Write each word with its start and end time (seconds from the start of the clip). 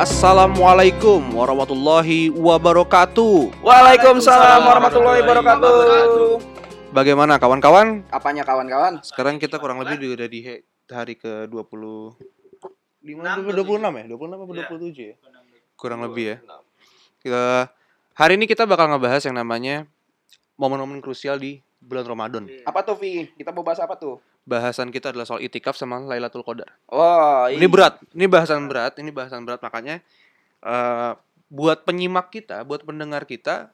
Assalamualaikum 0.00 1.36
warahmatullahi 1.36 2.32
wabarakatuh. 2.32 3.60
Waalaikumsalam 3.60 4.64
warahmatullahi 4.64 5.20
wabarakatuh. 5.20 6.40
Bagaimana 6.88 7.36
kawan-kawan? 7.36 8.08
Apanya 8.08 8.40
kawan-kawan? 8.48 9.04
Sekarang 9.04 9.36
kita 9.36 9.60
kurang 9.60 9.84
lebih 9.84 10.16
udah 10.16 10.24
di 10.24 10.64
hari 10.88 11.20
ke 11.20 11.44
20 11.52 12.16
di 13.04 13.12
mana 13.12 13.44
26 13.44 13.76
ya? 13.76 14.04
26 14.08 14.40
apa 14.40 14.52
27 14.72 14.88
ya? 15.04 15.16
Kurang 15.76 16.00
lebih 16.08 16.24
ya. 16.32 16.36
Kita 17.20 17.68
hari 18.16 18.40
ini 18.40 18.48
kita 18.48 18.64
bakal 18.64 18.88
ngebahas 18.96 19.20
yang 19.28 19.36
namanya 19.36 19.84
momen-momen 20.56 21.04
krusial 21.04 21.36
di 21.36 21.60
bulan 21.76 22.08
Ramadan. 22.08 22.48
Apa 22.64 22.80
tuh 22.88 22.96
Vi? 22.96 23.36
Kita 23.36 23.52
mau 23.52 23.60
bahas 23.60 23.84
apa 23.84 24.00
tuh? 24.00 24.16
Bahasan 24.42 24.88
kita 24.88 25.10
adalah 25.10 25.24
soal 25.24 25.40
itikaf 25.40 25.74
sama 25.74 26.00
Lailatul 26.00 26.42
Qadar. 26.42 26.72
Wah, 26.86 27.46
Ini 27.46 27.66
berat, 27.66 28.00
ini 28.10 28.24
bahasan 28.24 28.66
berat, 28.66 28.96
ini 28.96 29.10
bahasan 29.10 29.44
berat 29.44 29.60
makanya 29.60 30.00
eh 30.60 31.12
buat 31.46 31.82
penyimak 31.82 32.30
kita, 32.30 32.62
buat 32.62 32.80
pendengar 32.80 33.24
kita 33.24 33.68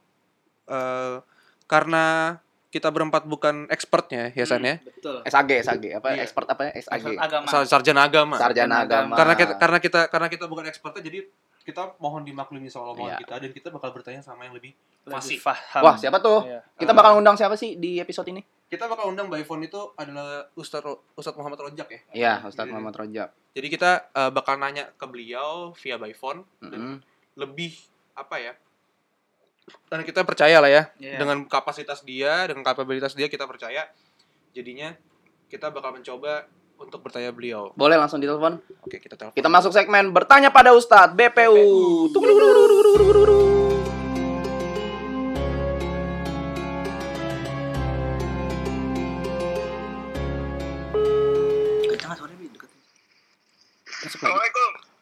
eh 0.66 1.16
karena 1.65 2.37
kita 2.69 2.91
berempat 2.91 3.25
bukan 3.25 3.65
expertnya 3.69 4.30
ya 4.30 4.45
San 4.45 4.61
ya. 4.61 4.77
Betul. 4.79 5.23
SAG, 5.25 5.51
SAG. 5.62 5.84
Apa 5.92 6.12
Iya. 6.12 6.23
expert 6.23 6.47
apa? 6.47 6.69
SAG. 6.75 7.09
Expert 7.09 7.17
agama. 7.17 7.47
Sar- 7.47 7.64
Sarjana 7.64 8.01
agama. 8.05 8.37
Sarjana 8.37 8.77
agama. 8.83 9.14
Karena 9.17 9.34
kita 9.34 9.53
karena 9.56 9.78
kita 9.78 10.01
karena 10.06 10.28
kita 10.28 10.45
bukan 10.45 10.64
expertnya 10.67 11.01
jadi 11.01 11.25
kita 11.62 11.98
mohon 11.98 12.23
dimaklumi 12.23 12.69
soal 12.69 12.92
omongan 12.92 13.17
Iya. 13.17 13.23
kita 13.23 13.34
dan 13.41 13.51
kita 13.51 13.69
bakal 13.70 13.91
bertanya 13.91 14.20
sama 14.20 14.45
yang 14.45 14.55
lebih 14.55 14.70
fasih. 15.05 15.39
paham. 15.41 15.83
Wah, 15.83 15.95
siapa 15.97 16.19
tuh? 16.19 16.45
Iya. 16.45 16.61
Kita 16.77 16.92
bakal 16.92 17.17
undang 17.17 17.34
siapa 17.34 17.55
sih 17.55 17.75
di 17.75 17.97
episode 17.97 18.28
ini? 18.28 18.42
Kita 18.67 18.86
bakal 18.86 19.09
undang 19.09 19.27
by 19.27 19.41
phone 19.41 19.62
itu 19.62 19.78
adalah 19.95 20.50
Ustaz 20.53 20.83
Ro- 20.83 21.06
Ustaz 21.14 21.33
Muhammad 21.33 21.62
Rojak 21.62 21.86
ya. 21.86 22.00
Iya, 22.12 22.33
Ustadz 22.42 22.67
Jadi- 22.67 22.72
Muhammad 22.72 22.95
Rojak. 22.97 23.28
Jadi 23.53 23.67
kita 23.69 23.91
eh, 24.11 24.31
bakal 24.31 24.56
nanya 24.56 24.91
ke 24.91 25.06
beliau 25.06 25.70
via 25.75 25.97
by 25.97 26.11
phone 26.12 26.42
dan 26.61 26.75
Mm-mm. 26.77 26.97
lebih 27.37 27.78
apa 28.12 28.37
ya? 28.37 28.53
Dan 29.87 30.03
kita 30.03 30.22
percaya 30.22 30.59
lah 30.59 30.67
ya 30.69 30.83
Iya. 30.97 31.19
dengan 31.19 31.42
kapasitas 31.44 32.03
dia, 32.03 32.47
dengan 32.47 32.62
kapabilitas 32.62 33.12
dia 33.12 33.27
kita 33.27 33.44
percaya. 33.44 33.87
Jadinya 34.50 34.94
kita 35.47 35.70
bakal 35.70 35.91
mencoba 35.92 36.47
untuk 36.77 37.00
bertanya 37.00 37.31
beliau. 37.31 37.70
Boleh 37.72 37.94
langsung 37.94 38.19
ditelepon? 38.19 38.59
Oke, 38.83 38.98
kita 38.98 39.14
telepon. 39.14 39.33
Kita 39.33 39.48
masuk 39.48 39.70
segmen 39.70 40.11
bertanya 40.11 40.50
pada 40.50 40.70
Ustadz 40.70 41.14
BPU. 41.14 42.11
Tunggu 42.11 42.27
dulu, 42.27 42.37
dulu, 42.37 42.62
dulu, 42.67 42.92
dulu, 42.92 43.12
dulu, 43.14 43.39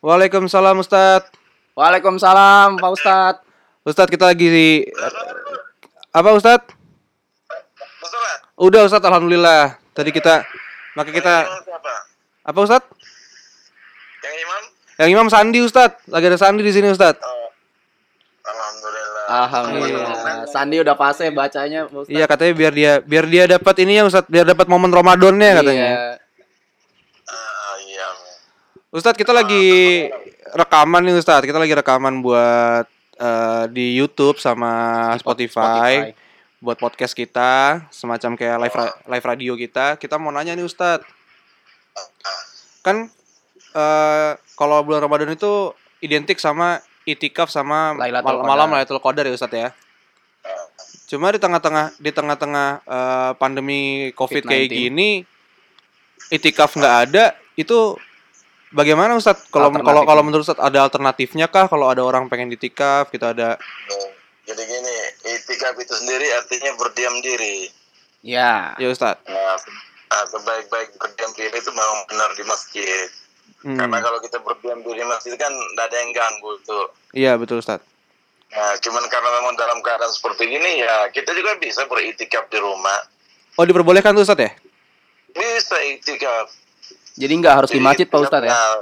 Waalaikumsalam 0.05 0.77
Ustaz. 0.85 1.33
Waalaikumsalam 1.73 2.77
Pak 2.77 2.91
Ustadz. 2.93 3.41
Ustaz 3.89 4.05
kita 4.13 4.29
lagi 4.29 4.53
di 4.53 4.69
apa 6.13 6.37
Ustaz? 6.37 6.61
Musola. 8.05 8.33
Udah 8.61 8.85
Ustaz, 8.85 9.01
alhamdulillah. 9.01 9.81
Tadi 9.97 10.13
kita 10.13 10.45
maka 10.93 11.09
kita 11.09 11.49
apa 12.45 12.59
Ustaz? 12.61 12.85
Yang 14.21 14.37
imam? 14.45 14.63
Yang 15.01 15.09
Imam 15.09 15.29
Sandi 15.33 15.65
Ustaz. 15.65 15.97
Lagi 16.13 16.29
ada 16.29 16.37
Sandi 16.37 16.61
di 16.61 16.73
sini 16.77 16.93
Ustaz. 16.93 17.17
Oh. 17.25 17.49
Alhamdulillah. 18.45 19.25
Alhamdulillah. 19.25 20.45
Sandi 20.53 20.85
udah 20.85 21.01
fase 21.01 21.33
bacanya. 21.33 21.89
Iya 22.13 22.29
katanya 22.29 22.53
biar 22.53 22.73
dia 22.77 22.93
biar 23.01 23.25
dia 23.25 23.45
dapat 23.57 23.81
ini 23.81 23.97
ya 23.97 24.05
Ustaz, 24.05 24.29
biar 24.29 24.45
dapat 24.45 24.69
momen 24.69 24.93
Ramadannya 24.93 25.65
katanya. 25.65 25.89
Iya. 25.89 26.24
Ah. 28.75 28.95
Ustadz 28.95 29.19
kita 29.19 29.31
lagi 29.31 29.67
rekaman 30.53 31.03
nih 31.03 31.15
Ustadz, 31.15 31.47
kita 31.47 31.59
lagi 31.59 31.75
rekaman 31.75 32.23
buat 32.23 32.87
eh, 33.15 33.65
di 33.71 33.95
YouTube 33.95 34.39
sama 34.39 34.71
Spotify, 35.19 36.15
buat 36.59 36.79
podcast 36.79 37.15
kita, 37.15 37.87
semacam 37.91 38.35
kayak 38.35 38.57
live 38.61 38.75
ra- 38.75 38.97
live 39.09 39.27
radio 39.27 39.53
kita. 39.55 39.95
Kita 39.95 40.19
mau 40.19 40.31
nanya 40.31 40.55
nih 40.55 40.63
Ustadz, 40.63 41.07
kan 42.83 43.11
eh, 43.75 44.31
kalau 44.55 44.83
bulan 44.83 45.03
Ramadan 45.03 45.31
itu 45.31 45.71
identik 45.99 46.39
sama 46.39 46.79
itikaf 47.05 47.51
sama 47.51 47.95
Lailatul 47.95 48.27
mal- 48.27 48.39
Qadar. 48.39 48.49
malam 48.49 48.69
Lailatul 48.71 49.03
Qadar 49.03 49.25
ya 49.27 49.35
Ustadz 49.35 49.59
ya. 49.59 49.71
Cuma 51.05 51.31
di 51.31 51.39
tengah-tengah 51.39 51.95
di 51.99 52.11
tengah-tengah 52.11 52.69
eh, 52.83 53.33
pandemi 53.39 54.11
Covid 54.15 54.43
kayak 54.43 54.71
COVID-19. 54.71 54.75
gini 54.75 55.11
itikaf 56.31 56.75
nggak 56.75 56.97
ada 57.11 57.25
itu 57.55 57.95
bagaimana 58.75 59.15
Ustadz? 59.15 59.49
Kalau 59.49 59.71
kalau 59.71 60.03
kalau 60.03 60.23
menurut 60.27 60.43
Ustadz 60.43 60.61
ada 60.61 60.83
alternatifnya 60.83 61.47
kah 61.47 61.71
kalau 61.71 61.87
ada 61.87 62.03
orang 62.03 62.27
pengen 62.27 62.51
itikaf 62.51 63.09
kita 63.15 63.33
ada 63.33 63.57
Nih, 63.89 64.11
Jadi 64.45 64.61
gini, 64.61 64.97
itikaf 65.25 65.73
itu 65.81 65.95
sendiri 65.97 66.29
artinya 66.37 66.77
berdiam 66.77 67.17
diri. 67.25 67.71
Ya. 68.21 68.77
ya 68.77 68.93
Ustadz. 68.93 69.25
Nah, 69.25 69.57
nah, 70.13 70.25
sebaik-baik 70.29 71.01
berdiam 71.01 71.33
diri 71.33 71.55
itu 71.55 71.71
memang 71.73 72.05
benar 72.11 72.29
di 72.37 72.45
masjid. 72.45 73.09
Hmm. 73.65 73.81
Karena 73.81 74.05
kalau 74.05 74.21
kita 74.21 74.45
berdiam 74.45 74.85
diri 74.85 75.01
di 75.01 75.09
masjid 75.09 75.33
kan 75.41 75.49
tidak 75.49 75.85
ada 75.89 75.97
yang 75.97 76.11
ganggu 76.13 76.53
tuh. 76.69 76.87
Iya 77.17 77.33
betul 77.41 77.65
Ustadz. 77.65 77.89
Nah, 78.53 78.73
cuman 78.85 79.05
karena 79.09 79.31
memang 79.41 79.55
dalam 79.57 79.81
keadaan 79.81 80.13
seperti 80.13 80.47
ini 80.47 80.85
ya 80.85 81.09
kita 81.09 81.33
juga 81.33 81.57
bisa 81.57 81.89
beritikaf 81.89 82.45
di 82.53 82.59
rumah. 82.61 83.01
Oh 83.57 83.65
diperbolehkan 83.65 84.13
tuh 84.13 84.29
Ustadz 84.29 84.45
ya? 84.45 84.53
Bisa 85.33 85.77
itikaf. 85.89 86.64
Jadi 87.15 87.33
nggak 87.39 87.55
harus 87.55 87.71
di 87.71 87.79
masjid 87.79 88.07
Pak 88.11 88.19
Ustadz 88.27 88.47
ya? 88.47 88.51
Nah, 88.51 88.75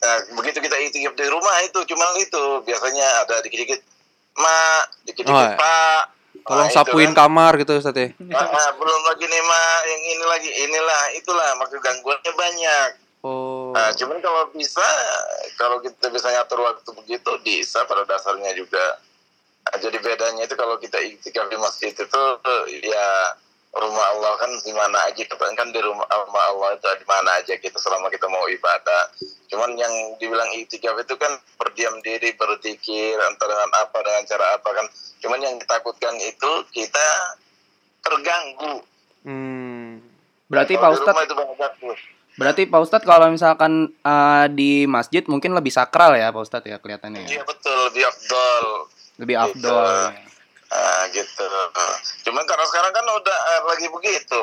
nah, 0.00 0.16
begitu 0.38 0.62
kita 0.62 0.76
itikaf 0.78 1.14
di 1.18 1.26
rumah 1.26 1.56
itu 1.66 1.78
cuma 1.90 2.06
itu 2.16 2.42
biasanya 2.62 3.06
ada 3.26 3.42
dikit-dikit 3.42 3.80
mak, 4.38 4.84
dikit-dikit 5.04 5.34
Oh, 5.34 5.50
iya. 5.50 5.58
pak. 5.58 6.02
Tolong 6.40 6.70
Nah, 6.70 6.72
sapuin 6.72 7.12
kan. 7.12 7.26
kamar 7.26 7.52
gitu 7.58 7.76
Ustadz 7.76 7.98
ya. 7.98 8.08
Ah, 8.32 8.46
ah, 8.46 8.70
belum 8.78 9.00
lagi 9.10 9.24
nih 9.26 9.42
mak, 9.42 9.80
yang 9.90 10.02
ini 10.06 10.24
lagi, 10.24 10.50
inilah, 10.54 11.02
itulah, 11.18 11.50
maka 11.58 11.74
gangguannya 11.82 12.32
banyak. 12.32 12.90
Oh. 13.20 13.76
Nah, 13.76 13.92
cuman 13.92 14.16
kalau 14.24 14.48
bisa, 14.56 14.86
kalau 15.60 15.82
kita 15.84 16.08
bisa 16.08 16.32
ngatur 16.32 16.64
waktu 16.64 16.90
begitu, 16.96 17.30
bisa 17.44 17.84
pada 17.84 18.08
dasarnya 18.08 18.56
juga. 18.56 18.96
Nah, 19.68 19.76
jadi 19.76 19.98
bedanya 20.00 20.48
itu 20.48 20.56
kalau 20.56 20.80
kita 20.80 20.96
itikaf 21.04 21.52
di 21.52 21.58
masjid 21.60 21.92
itu, 21.92 22.22
ya 22.88 23.08
rumah 23.70 24.06
Allah 24.14 24.34
kan 24.34 24.50
di 24.66 24.74
mana 24.74 24.98
aja 25.06 25.22
kita 25.22 25.38
kan 25.38 25.68
di 25.70 25.78
rumah, 25.78 26.02
rumah 26.10 26.44
Allah 26.50 26.74
itu 26.74 26.86
di 26.98 27.06
mana 27.06 27.38
aja 27.38 27.54
kita 27.54 27.78
selama 27.78 28.10
kita 28.10 28.26
mau 28.26 28.42
ibadah. 28.50 29.14
Cuman 29.46 29.78
yang 29.78 29.90
dibilang 30.18 30.50
itikaf 30.58 30.98
itu 30.98 31.14
kan 31.14 31.30
berdiam 31.58 31.94
diri, 32.02 32.34
berzikir, 32.34 33.14
entah 33.18 33.46
dengan 33.46 33.70
apa, 33.78 33.98
dengan 34.02 34.22
cara 34.26 34.46
apa 34.58 34.70
kan. 34.74 34.86
Cuman 35.22 35.38
yang 35.38 35.54
ditakutkan 35.58 36.14
itu 36.18 36.50
kita 36.74 37.08
terganggu. 38.02 38.82
Hmm. 39.22 40.02
Berarti 40.50 40.74
Pak 40.74 40.90
Ustadz. 40.98 41.30
Berarti 42.38 42.62
Pak 42.66 42.80
Ustadz 42.82 43.06
kalau 43.06 43.30
misalkan 43.30 43.90
eh, 43.90 44.46
di 44.50 44.86
masjid 44.90 45.22
mungkin 45.30 45.54
lebih 45.54 45.70
sakral 45.70 46.18
ya 46.18 46.34
Pak 46.34 46.42
Ustadz 46.42 46.66
ya 46.66 46.78
kelihatannya 46.82 47.26
ya. 47.26 47.38
Iya 47.38 47.42
betul, 47.46 47.78
lebih 47.90 48.02
afdol. 48.06 48.66
Lebih 49.20 49.36
Gitu. 49.36 49.46
afdol. 49.46 50.29
Ah, 50.70 51.02
gitu. 51.10 51.44
Cuman 52.22 52.46
karena 52.46 52.64
sekarang 52.64 52.92
kan 52.92 53.04
udah 53.04 53.38
eh, 53.48 53.60
lagi 53.66 53.86
begitu. 53.88 54.40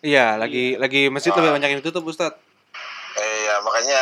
Iya 0.00 0.36
lagi 0.36 0.76
lagi 0.76 1.08
masjid 1.08 1.32
lebih 1.32 1.52
banyak 1.52 1.70
yang 1.70 1.82
tutup 1.82 2.04
Ustadz. 2.04 2.36
Iya, 3.16 3.60
makanya 3.60 4.00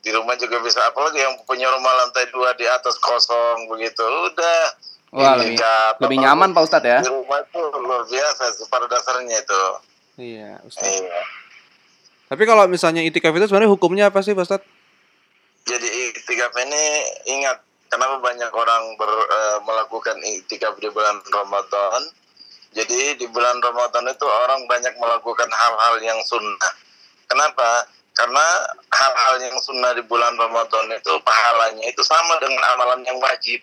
di 0.00 0.10
rumah 0.10 0.36
juga 0.36 0.60
bisa 0.60 0.84
apalagi 0.84 1.16
yang 1.16 1.36
punya 1.44 1.68
rumah 1.68 1.92
lantai 1.94 2.28
dua 2.28 2.52
di 2.52 2.64
atas 2.64 2.96
kosong 2.98 3.68
begitu. 3.68 4.04
Udah. 4.04 4.60
Wah, 5.14 5.38
Ini 5.38 5.54
lebih 5.54 5.56
kata- 5.56 6.00
lebih 6.00 6.18
nyaman 6.18 6.50
Pak 6.50 6.62
Ustadz 6.64 6.84
ya. 6.86 6.98
Di 7.00 7.08
rumah 7.08 7.38
itu 7.38 7.60
luar 7.78 8.02
biasa 8.04 8.44
sih 8.52 8.66
pada 8.66 8.84
dasarnya 8.84 9.36
itu. 9.38 9.62
Iya 10.18 10.50
Ustadz. 10.60 10.90
Iya. 10.90 11.20
Tapi 12.26 12.42
kalau 12.42 12.64
misalnya 12.66 13.00
itikaf 13.00 13.30
itu 13.30 13.46
sebenarnya 13.46 13.70
hukumnya 13.70 14.04
apa 14.08 14.20
sih 14.20 14.32
Pak 14.32 14.44
Ustadz? 14.44 14.66
Jadi 15.64 15.88
itikaf 16.10 16.52
ini 16.58 16.84
ingat 17.30 17.62
kenapa 17.88 18.16
banyak 18.20 18.50
orang 18.50 18.82
ber- 18.96 19.28
eh, 19.28 19.58
melakukan 19.64 20.16
itikaf 20.22 20.76
di 20.80 20.88
bulan 20.90 21.20
Ramadan. 21.28 22.00
Jadi 22.74 23.14
di 23.22 23.26
bulan 23.30 23.62
Ramadan 23.62 24.10
itu 24.10 24.26
orang 24.26 24.66
banyak 24.66 24.94
melakukan 24.98 25.46
hal-hal 25.46 25.94
yang 26.02 26.18
sunnah. 26.26 26.72
Kenapa? 27.30 27.86
Karena 28.14 28.46
hal-hal 28.90 29.34
yang 29.42 29.56
sunnah 29.62 29.94
di 29.94 30.02
bulan 30.06 30.34
Ramadan 30.34 30.90
itu 30.90 31.12
pahalanya 31.22 31.84
itu 31.86 32.02
sama 32.02 32.34
dengan 32.42 32.62
amalan 32.74 33.02
yang 33.06 33.18
wajib. 33.22 33.62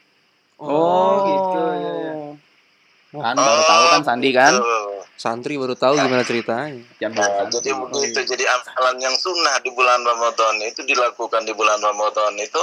Oh, 0.61 1.25
gitu, 1.25 1.63
ya, 1.81 1.93
ya. 2.07 2.13
Kan 3.11 3.35
baru 3.35 3.63
tahu 3.67 3.83
kan 3.91 4.01
Sandi 4.07 4.29
kan? 4.31 4.53
Santri 5.19 5.59
baru 5.59 5.75
tahu 5.75 5.99
gimana 5.99 6.23
ceritanya. 6.23 6.79
Jam 6.97 7.11
Nah, 7.11 7.45
jadi 7.51 7.75
begitu 7.75 8.19
jadi 8.23 8.43
amalan 8.47 8.97
yang 9.03 9.15
sunnah 9.19 9.59
di 9.59 9.69
bulan 9.75 9.99
Ramadan 10.01 10.55
itu 10.63 10.81
dilakukan 10.87 11.43
di 11.43 11.51
bulan 11.51 11.77
Ramadan 11.83 12.39
itu 12.39 12.61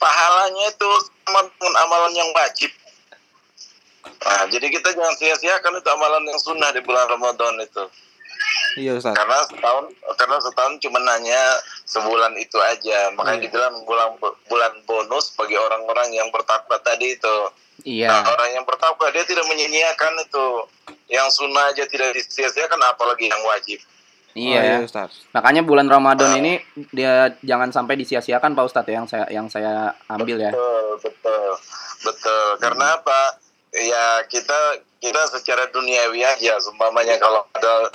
pahalanya 0.00 0.64
itu 0.66 0.90
dengan 1.22 1.46
amalan 1.84 2.12
yang 2.16 2.30
wajib. 2.32 2.72
Nah, 4.20 4.44
jadi 4.48 4.66
kita 4.72 4.96
jangan 4.96 5.14
sia-siakan 5.14 5.76
itu 5.76 5.88
amalan 5.92 6.24
yang 6.24 6.40
sunnah 6.40 6.72
di 6.72 6.80
bulan 6.80 7.06
Ramadan 7.06 7.60
itu. 7.60 7.84
Iya 8.78 8.96
Ustaz. 8.96 9.12
karena 9.12 9.36
setahun 9.50 9.84
karena 10.16 10.36
setahun 10.40 10.74
cuma 10.80 10.96
nanya 11.02 11.42
sebulan 11.84 12.32
itu 12.38 12.56
aja 12.56 13.10
makanya 13.12 13.42
Iya. 13.42 13.44
dibilang 13.50 13.74
bulan 13.84 14.14
bulan 14.48 14.72
bonus 14.86 15.34
bagi 15.36 15.58
orang-orang 15.58 16.14
yang 16.14 16.30
bertakwa 16.32 16.78
tadi 16.80 17.18
itu 17.18 17.36
Iya. 17.84 18.08
Nah, 18.08 18.30
orang 18.32 18.60
yang 18.60 18.64
bertakwa 18.64 19.08
dia 19.12 19.24
tidak 19.24 19.44
menyia-nyiakan 19.44 20.24
itu 20.24 20.46
yang 21.08 21.28
sunnah 21.28 21.68
aja 21.68 21.84
tidak 21.84 22.12
disia-siakan 22.16 22.80
apalagi 22.88 23.28
yang 23.28 23.42
wajib 23.44 23.80
Iya. 24.34 24.60
Oh, 24.60 24.62
iya 24.62 24.76
Ustaz. 24.86 25.26
Makanya 25.34 25.66
bulan 25.66 25.90
Ramadan 25.90 26.38
ini 26.38 26.62
dia 26.94 27.34
jangan 27.42 27.74
sampai 27.74 27.98
disia-siakan 27.98 28.54
Pak 28.54 28.64
Ustadz 28.70 28.90
ya 28.90 28.94
yang 29.02 29.06
saya 29.10 29.26
yang 29.30 29.46
saya 29.50 29.90
ambil 30.06 30.38
ya. 30.38 30.50
betul 30.54 30.86
betul 31.02 31.50
betul 32.06 32.46
karena 32.62 32.86
apa 32.96 33.20
ya 33.74 34.22
kita 34.30 34.82
kita 35.02 35.22
secara 35.34 35.66
duniawi 35.74 36.22
aja 36.22 36.58
seumpamanya 36.62 37.18
kalau 37.18 37.42
ada 37.54 37.90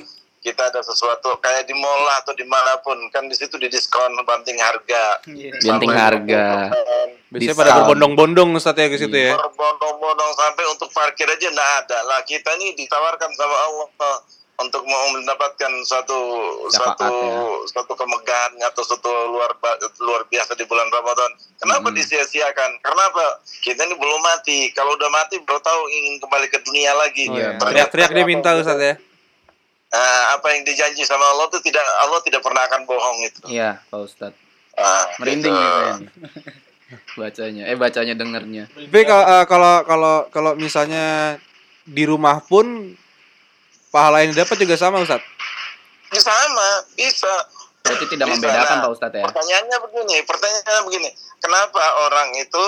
kita 0.45 0.61
ada 0.69 0.77
sesuatu 0.85 1.33
kayak 1.41 1.65
di 1.65 1.73
mall 1.73 2.05
atau 2.21 2.37
di 2.37 2.45
mana 2.45 2.77
pun 2.85 2.93
kan 3.09 3.25
di 3.25 3.33
situ 3.33 3.57
didiskon 3.57 4.13
banting 4.29 4.61
harga 4.61 5.17
Banting 5.25 5.89
Sampai 5.89 5.97
harga. 5.97 6.69
20%. 6.69 7.33
Biasanya 7.33 7.33
Diskon. 7.33 7.57
pada 7.57 7.71
berbondong-bondong 7.81 8.49
Ustaz 8.53 8.77
ya 8.77 8.85
ke 8.85 8.97
situ 9.01 9.17
ya. 9.17 9.33
berbondong-bondong 9.33 10.31
sampai 10.37 10.63
untuk 10.69 10.93
parkir 10.93 11.25
aja 11.25 11.49
nggak 11.49 11.71
ada 11.81 11.97
lah 12.05 12.21
kita 12.21 12.53
ini 12.61 12.77
ditawarkan 12.77 13.31
sama 13.33 13.57
Allah 13.57 13.87
untuk 14.55 14.83
mau 14.83 15.05
mendapatkan 15.11 15.71
Syafaat, 15.83 16.95
suatu 16.95 17.09
ya. 17.11 17.39
suatu 17.67 17.93
kemegahan 17.93 18.55
atau 18.63 18.81
suatu 18.81 19.11
luar 19.27 19.51
luar 19.99 20.21
biasa 20.25 20.55
di 20.55 20.63
bulan 20.63 20.87
Ramadan. 20.87 21.27
Kenapa 21.57 21.83
Mm-mm. 21.85 21.97
disia-siakan? 21.97 22.79
Karena 22.79 23.03
apa? 23.05 23.25
Kita 23.59 23.83
ini 23.83 23.93
belum 23.93 24.21
mati. 24.21 24.71
Kalau 24.71 24.95
udah 24.95 25.09
mati 25.09 25.35
baru 25.39 25.59
tahu 25.59 25.81
ingin 25.87 26.13
kembali 26.17 26.47
ke 26.47 26.59
dunia 26.61 26.91
lagi. 26.93 27.27
Oh, 27.27 27.35
iya. 27.35 27.55
Ternyata 27.55 27.91
Teriak-teriak 27.91 28.11
dia 28.13 28.25
minta 28.25 28.49
yang- 28.49 28.61
Ustaz 28.61 28.79
ya. 28.79 28.95
Ah, 29.91 30.35
apa 30.35 30.47
yang 30.51 30.63
dijanji 30.63 31.03
sama 31.03 31.23
Allah 31.25 31.47
itu 31.47 31.59
tidak 31.61 31.83
Allah 32.01 32.19
tidak 32.21 32.41
pernah 32.41 32.63
akan 32.63 32.83
bohong 32.83 33.19
itu. 33.23 33.39
Iya, 33.47 33.79
Pak 33.85 33.99
Ustadz. 34.01 34.39
Ah, 34.75 35.07
Merinding 35.17 35.51
gitu. 35.51 35.55
nih 35.55 35.71
saya 35.71 35.91
nih. 35.99 36.09
Bacanya, 37.15 37.63
eh 37.65 37.75
bacanya 37.75 38.13
dengernya. 38.13 38.63
Tapi 38.67 39.03
kalau 39.03 39.25
eh, 39.25 39.45
kalau 39.45 39.73
kalau 39.83 40.15
kalau 40.29 40.51
misalnya 40.53 41.35
di 41.81 42.03
rumah 42.03 42.39
pun 42.41 42.93
pahala 43.95 44.27
yang 44.27 44.35
didapat 44.35 44.59
juga 44.59 44.75
sama 44.75 44.99
Ustaz. 44.99 45.23
Ya, 46.11 46.19
sama, 46.19 46.83
bisa. 46.99 47.31
Berarti 47.85 48.05
tidak 48.11 48.27
Bisa, 48.27 48.35
membedakan 48.41 48.75
nah. 48.75 48.83
Pak 48.83 48.91
Ustadz 48.97 49.17
ya. 49.21 49.25
Pertanyaannya 49.29 49.77
begini, 49.87 50.17
pertanyaannya 50.25 50.83
begini, 50.89 51.09
kenapa 51.37 51.83
orang 52.09 52.33
itu 52.35 52.65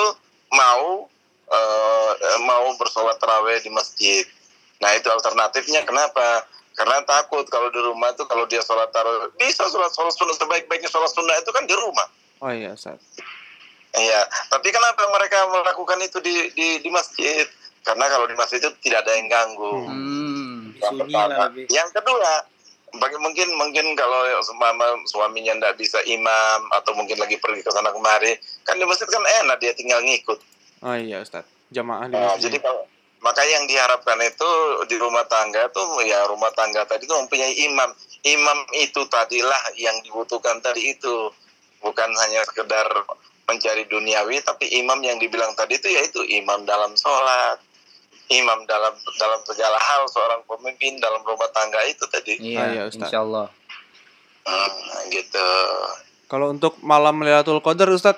mau 0.54 1.10
eh, 1.50 2.12
mau 2.46 2.66
bersolat 2.78 3.18
taraweh 3.18 3.58
di 3.66 3.74
masjid? 3.74 4.24
Nah 4.78 4.94
itu 4.94 5.10
alternatifnya 5.10 5.82
kenapa? 5.90 6.46
Karena 6.78 7.02
takut 7.10 7.50
kalau 7.50 7.74
di 7.74 7.82
rumah 7.82 8.14
itu 8.14 8.22
kalau 8.30 8.46
dia 8.46 8.62
sholat 8.62 8.94
taraweh 8.94 9.34
bisa 9.42 9.66
sholat 9.66 9.90
sholat 9.90 10.14
sunnah 10.14 10.38
sebaik-baiknya 10.38 10.86
sholat 10.86 11.10
sunnah 11.10 11.34
itu 11.42 11.50
kan 11.50 11.66
di 11.66 11.74
rumah. 11.74 12.06
Oh 12.38 12.54
iya 12.54 12.78
Ustaz. 12.78 13.02
Iya, 13.98 14.22
tapi 14.54 14.70
kenapa 14.70 15.02
mereka 15.10 15.50
melakukan 15.50 15.98
itu 16.06 16.22
di 16.22 16.54
di, 16.54 16.78
di 16.86 16.90
masjid? 16.94 17.50
Karena 17.82 18.06
kalau 18.06 18.30
di 18.30 18.38
masjid 18.38 18.62
itu 18.62 18.70
tidak 18.86 19.02
ada 19.02 19.18
yang 19.18 19.26
ganggu. 19.26 19.90
Hmm. 19.90 20.27
Yang 20.78 20.92
Sunyi 20.94 21.14
lah 21.14 21.26
pertama. 21.28 21.46
lebih. 21.50 21.66
Yang 21.70 21.90
kedua, 21.98 22.32
bagi 22.98 23.18
mungkin 23.20 23.48
mungkin 23.60 23.86
kalau 24.00 24.22
seumpama 24.42 24.86
suaminya 25.06 25.54
tidak 25.60 25.76
bisa 25.76 26.00
imam 26.08 26.60
atau 26.72 26.96
mungkin 26.96 27.18
lagi 27.20 27.36
pergi 27.38 27.62
ke 27.62 27.72
sana 27.74 27.92
kemari, 27.92 28.38
kan 28.64 28.80
di 28.80 28.86
masjid 28.88 29.10
kan 29.10 29.24
enak 29.44 29.58
dia 29.60 29.74
tinggal 29.76 30.00
ngikut. 30.02 30.40
Oh 30.86 30.96
iya 30.96 31.22
Ustaz. 31.22 31.44
Jamaah 31.68 32.08
di 32.08 32.16
Nah, 32.16 32.32
masjid. 32.32 32.48
jadi 32.48 32.58
kalau 32.64 32.88
makanya 33.20 33.52
yang 33.60 33.66
diharapkan 33.68 34.20
itu 34.24 34.50
di 34.88 34.96
rumah 35.02 35.26
tangga 35.28 35.68
tuh 35.74 36.00
ya 36.06 36.24
rumah 36.32 36.54
tangga 36.56 36.86
tadi 36.88 37.04
tuh 37.10 37.18
mempunyai 37.26 37.54
imam. 37.68 37.92
Imam 38.24 38.60
itu 38.78 39.04
tadilah 39.12 39.62
yang 39.76 39.96
dibutuhkan 40.06 40.60
tadi 40.64 40.96
itu 40.96 41.32
bukan 41.84 42.10
hanya 42.24 42.42
sekedar 42.48 42.88
mencari 43.48 43.88
duniawi, 43.88 44.44
tapi 44.44 44.68
imam 44.76 45.00
yang 45.00 45.16
dibilang 45.24 45.56
tadi 45.56 45.80
itu 45.80 45.88
yaitu 45.88 46.20
imam 46.28 46.68
dalam 46.68 46.92
sholat, 47.00 47.56
imam 48.30 48.60
dalam 48.66 48.92
dalam 49.16 49.40
segala 49.42 49.78
hal 49.78 50.04
seorang 50.06 50.42
pemimpin 50.44 50.98
dalam 50.98 51.22
rumah 51.22 51.48
tangga 51.50 51.80
itu 51.84 52.04
tadi. 52.08 52.36
Ah, 52.38 52.44
iya, 52.44 52.64
Iya, 52.70 52.82
Ustadz. 52.86 53.08
insya 53.08 53.20
Allah. 53.22 53.48
Hmm, 54.44 54.72
gitu. 55.10 55.48
Kalau 56.26 56.48
untuk 56.50 56.76
malam 56.82 57.20
Lailatul 57.20 57.60
Qadar 57.60 57.88
Ustaz, 57.90 58.16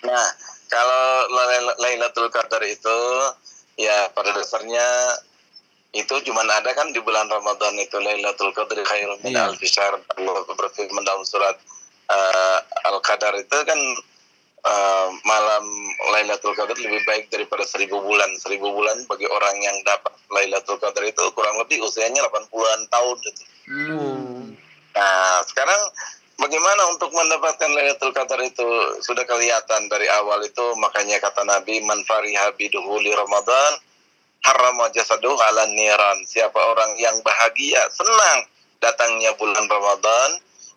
Nah, 0.00 0.28
kalau 0.66 1.04
Lail- 1.28 1.76
Lailatul 1.78 2.28
Qadar 2.28 2.60
itu 2.62 2.96
ya 3.76 4.08
pada 4.10 4.32
dasarnya 4.32 4.84
itu 5.92 6.14
cuma 6.22 6.40
ada 6.42 6.70
kan 6.70 6.88
di 6.88 7.00
bulan 7.00 7.28
Ramadan 7.28 7.76
itu 7.76 7.96
Lailatul 7.98 8.48
Qadar 8.50 8.80
khairun 8.80 9.20
min 9.20 9.32
Iya. 9.32 9.48
alfi 9.48 9.66
syahr. 9.66 10.00
Allah 10.10 10.40
berfirman 10.46 11.04
dalam 11.04 11.20
surat 11.22 11.56
eh, 12.08 12.58
Al-Qadar 12.86 13.36
itu 13.36 13.54
kan 13.60 13.78
eh, 14.60 15.08
malam 15.24 15.64
Lailatul 16.16 16.56
Qadar 16.56 16.76
lebih 16.76 17.02
baik 17.08 17.32
daripada 17.32 17.64
seribu 17.64 18.00
bulan. 18.04 18.28
Seribu 18.36 18.72
bulan 18.72 19.04
bagi 19.08 19.26
orang 19.28 19.56
yang 19.60 19.76
dapat 19.84 20.12
Lailatul 20.32 20.80
Qadar 20.80 21.04
itu 21.04 21.22
kurang 21.32 21.56
lebih 21.60 21.80
usianya 21.84 22.24
80-an 22.28 22.80
tahun 22.88 23.16
gitu. 23.24 23.42
Hmm. 23.70 24.40
Nah, 24.90 25.38
sekarang 25.46 25.80
bagaimana 26.40 26.82
untuk 26.92 27.12
mendapatkan 27.12 27.70
Lailatul 27.70 28.12
Qadar 28.12 28.40
itu 28.42 28.68
sudah 29.04 29.24
kelihatan 29.28 29.86
dari 29.88 30.08
awal 30.20 30.42
itu 30.42 30.74
makanya 30.80 31.20
kata 31.20 31.44
Nabi 31.46 31.84
man 31.84 32.00
fariha 32.08 32.54
biduhuli 32.56 33.12
Ramadan 33.14 33.72
harrama 34.44 34.88
jasaduh 34.92 35.36
ala 35.52 35.68
niran. 35.70 36.24
Siapa 36.24 36.56
orang 36.56 36.96
yang 36.96 37.16
bahagia, 37.20 37.80
senang 37.92 38.48
datangnya 38.80 39.36
bulan 39.36 39.68
Ramadan, 39.68 40.30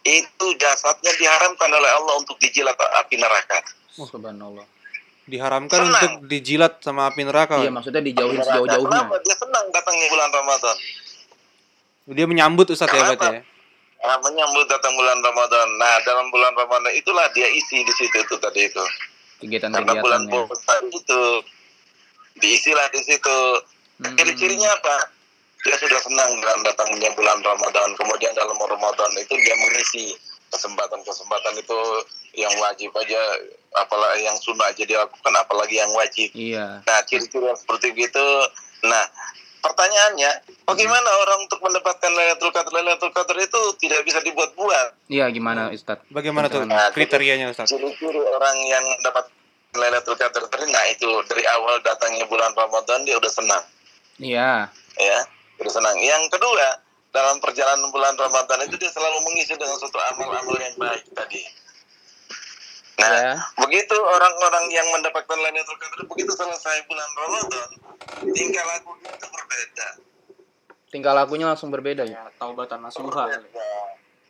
itu 0.04 0.48
jasadnya 0.60 1.12
diharamkan 1.16 1.70
oleh 1.72 1.88
Allah 1.88 2.14
untuk 2.20 2.36
dijilat 2.38 2.76
api 2.76 3.16
neraka. 3.16 3.58
Oh, 3.98 4.08
subhanallah. 4.08 4.68
diharamkan 5.24 5.88
Senang. 5.88 5.96
untuk 5.96 6.14
dijilat 6.28 6.84
sama 6.84 7.08
api 7.08 7.24
neraka. 7.24 7.56
Iya, 7.64 7.72
maksudnya 7.72 8.04
dijauhin 8.04 8.44
sejauh-jauhnya. 8.44 9.08
Kenapa? 9.08 9.16
Dia 9.24 9.36
senang 9.40 9.66
datangnya 9.72 10.08
bulan 10.12 10.30
Ramadan. 10.36 10.78
Dia 12.12 12.26
menyambut 12.28 12.68
Ustaz 12.68 12.92
ya 12.92 13.00
Kenapa? 13.00 13.16
berarti 13.16 13.28
ya. 13.40 13.42
Nah, 14.04 14.20
menyambut 14.20 14.68
datang 14.68 14.92
bulan 15.00 15.24
Ramadan. 15.24 15.68
Nah, 15.80 15.96
dalam 16.04 16.28
bulan 16.28 16.52
Ramadan 16.52 16.92
itulah 16.92 17.24
dia 17.32 17.48
isi 17.48 17.88
di 17.88 17.94
situ 17.96 18.20
itu 18.20 18.36
tadi 18.36 18.68
itu. 18.68 18.84
Karena 19.40 19.72
bulan 19.96 20.28
Kegiatan-kegiatannya. 20.28 20.44
puasa 20.52 20.74
itu 20.92 21.22
diisilah 22.44 22.88
di 22.92 23.00
situ. 23.00 23.38
Hmm. 24.04 24.16
Ciri-cirinya 24.20 24.76
apa? 24.76 24.96
Dia 25.64 25.76
sudah 25.80 26.00
senang 26.04 26.32
dengan 26.44 26.60
datangnya 26.68 27.10
bulan 27.16 27.40
Ramadan. 27.40 27.96
Kemudian 27.96 28.36
dalam 28.36 28.56
Ramadan 28.60 29.12
itu 29.16 29.34
dia 29.40 29.56
mengisi 29.56 30.12
kesempatan-kesempatan 30.52 31.54
itu 31.58 31.80
yang 32.34 32.52
wajib 32.60 32.92
aja, 32.98 33.22
apalagi 33.78 34.26
yang 34.26 34.38
sunnah 34.38 34.68
aja 34.70 34.84
dilakukan, 34.84 35.34
apalagi 35.40 35.80
yang 35.80 35.92
wajib. 35.96 36.30
Iya. 36.36 36.82
Nah, 36.84 37.00
ciri-ciri 37.08 37.48
yang 37.48 37.58
seperti 37.58 37.94
itu. 37.94 38.28
Nah, 38.84 39.06
pertanyaannya, 39.62 40.32
bagaimana 40.68 41.10
orang 41.24 41.46
untuk 41.48 41.62
mendapatkan 41.64 42.12
Lailatul 42.12 42.52
Qadar? 42.52 42.74
Lailatul 42.74 43.14
Qadar 43.16 43.38
itu 43.40 43.62
tidak 43.80 44.02
bisa 44.04 44.20
dibuat-buat. 44.20 45.08
Iya, 45.08 45.32
gimana 45.32 45.72
Ustadz? 45.72 46.10
Bagaimana 46.12 46.52
tuh 46.52 46.66
Nah, 46.68 46.92
kriterianya 46.92 47.48
Ustaz? 47.50 47.70
ciri-ciri 47.72 48.20
orang 48.20 48.58
yang 48.68 48.84
dapat 49.06 49.30
Lailatul 49.74 50.14
Qadar 50.18 50.44
nah 50.70 50.86
itu 50.86 51.10
dari 51.26 51.42
awal 51.50 51.82
datangnya 51.82 52.30
bulan 52.30 52.54
Ramadan 52.54 53.02
dia 53.10 53.18
udah 53.18 53.32
senang 53.34 53.64
Iya. 54.22 54.70
ya 55.02 55.20
udah 55.58 55.72
senang 55.72 55.98
yang 56.00 56.24
kedua 56.30 56.82
dalam 57.14 57.38
perjalanan 57.38 57.90
bulan 57.90 58.18
Ramadan 58.18 58.66
itu 58.66 58.76
dia 58.78 58.90
selalu 58.90 59.22
mengisi 59.22 59.54
dengan 59.54 59.78
suatu 59.78 60.00
amal-amal 60.02 60.58
yang 60.58 60.76
baik 60.78 61.06
tadi 61.14 61.42
nah 62.94 63.10
Iya. 63.10 63.34
begitu 63.58 63.98
orang-orang 63.98 64.70
yang 64.70 64.86
mendapatkan 64.94 65.38
Lailatul 65.38 65.78
Qadar 65.82 66.06
begitu 66.06 66.32
selesai 66.34 66.86
bulan 66.86 67.10
Ramadan 67.18 67.70
tingkah 68.32 68.64
lakunya 68.64 69.10
itu 69.12 69.28
berbeda 69.30 69.88
Tingkah 70.94 71.10
lakunya 71.10 71.50
langsung 71.50 71.74
berbeda 71.74 72.06
ya. 72.06 72.22
taubatan 72.38 72.86
Berbeda. 72.86 73.34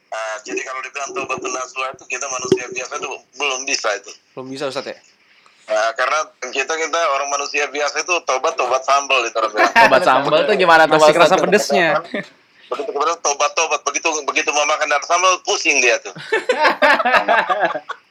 Nah, 0.07 0.35
jadi 0.47 0.61
kalau 0.63 0.79
dibilang 0.79 1.11
tobatun 1.11 1.51
nasuha 1.51 1.91
itu 1.91 2.07
kita 2.07 2.23
manusia 2.31 2.63
biasa 2.71 2.93
itu 3.03 3.09
belum 3.35 3.61
bisa 3.67 3.89
itu 3.99 4.11
Belum 4.31 4.47
bisa 4.47 4.71
Ustaz 4.71 4.87
ya? 4.87 4.95
Nah, 5.63 5.89
karena 5.95 6.19
kita 6.51 6.73
kita 6.75 6.99
orang 7.15 7.27
manusia 7.31 7.63
biasa 7.71 8.03
itu 8.03 8.13
tobat 8.27 8.53
tobat 8.59 8.83
sambal 8.83 9.23
itu 9.23 9.35
orang 9.39 9.51
bilang. 9.55 9.73
Obat 9.87 10.01
sambal 10.03 10.39
tuh 10.43 10.55
gimana 10.59 10.83
tuh? 10.85 10.99
Masih 10.99 11.15
Ustadz? 11.15 11.39
pedesnya. 11.39 11.87
Begitu 12.67 12.89
kemudian 12.91 13.19
tobat 13.23 13.51
tobat 13.55 13.79
begitu 13.87 14.07
begitu 14.27 14.49
mau 14.51 14.67
makan 14.67 14.87
dan 14.91 15.01
sambal 15.07 15.39
pusing 15.47 15.79
dia 15.79 15.95
tuh. 16.03 16.11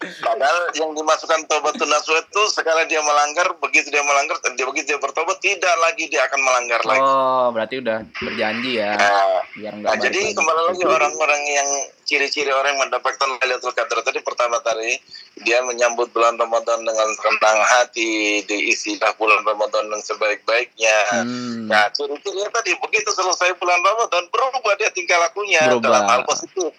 Padahal 0.52 0.68
yang 0.76 0.92
dimasukkan 0.92 1.48
tobat 1.48 1.80
nasuha 1.80 2.20
itu 2.20 2.42
sekali 2.52 2.84
dia 2.84 3.00
melanggar 3.00 3.56
begitu 3.56 3.88
dia 3.88 4.04
melanggar 4.04 4.36
dia 4.52 4.68
begitu 4.68 4.92
dia 4.92 5.00
bertobat 5.00 5.40
tidak 5.40 5.72
lagi 5.80 6.12
dia 6.12 6.28
akan 6.28 6.40
melanggar 6.44 6.80
lagi. 6.84 7.00
Oh, 7.00 7.48
berarti 7.56 7.80
udah 7.80 8.04
berjanji 8.20 8.76
ya. 8.76 8.92
Nah, 8.92 9.40
Biar 9.56 9.72
nah, 9.80 9.96
jadi 9.96 10.36
kembali 10.36 10.62
lagi 10.68 10.84
orang-orang 10.84 11.42
yang 11.48 11.68
ciri-ciri 12.04 12.52
orang 12.52 12.76
yang 12.76 12.84
mendapatkan 12.84 13.28
Lailatul 13.40 13.72
Qadar 13.72 14.04
tadi 14.04 14.20
pertama 14.20 14.60
tadi 14.60 15.00
dia 15.40 15.64
menyambut 15.64 16.12
bulan 16.12 16.36
Ramadan 16.36 16.84
dengan 16.84 17.08
senang 17.16 17.58
hati, 17.72 18.44
diisilah 18.44 19.16
bulan 19.16 19.40
Ramadan 19.48 19.88
dengan 19.88 20.04
sebaik-baiknya. 20.04 20.98
Hmm. 21.16 21.72
Nah, 21.72 21.88
ciri-cirinya 21.96 22.52
tadi 22.52 22.76
begitu 22.76 23.08
selesai 23.08 23.56
bulan 23.56 23.80
Ramadan 23.80 24.28
berubah 24.28 24.76
dia 24.76 24.92
tingkah 24.92 25.16
lakunya 25.16 25.64
Berubah. 25.64 25.80
dalam 25.88 26.04
hal 26.12 26.20
positif. 26.28 26.76